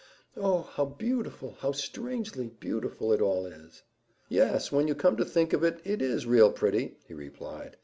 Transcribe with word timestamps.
"Oh, 0.35 0.63
how 0.63 0.85
beautiful, 0.85 1.57
how 1.59 1.73
strangely 1.73 2.47
beautiful 2.47 3.13
it 3.13 3.21
all 3.21 3.45
is!" 3.45 3.83
"Yes, 4.29 4.71
when 4.71 4.87
you 4.87 4.95
come 4.95 5.15
to 5.17 5.25
think 5.25 5.53
of 5.53 5.63
it, 5.63 5.79
it 5.83 6.01
is 6.01 6.25
real 6.25 6.51
pretty," 6.51 6.97
he 7.07 7.13
replied. 7.13 7.77